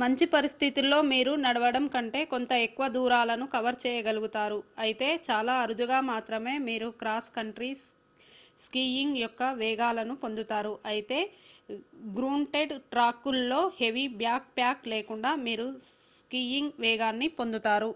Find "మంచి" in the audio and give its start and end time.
0.00-0.24